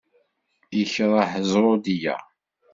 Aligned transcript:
Yekreh 0.77 1.33
zzruḍya. 1.43 2.15